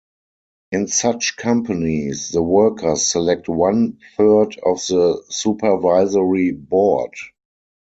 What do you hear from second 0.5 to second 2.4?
In such companies,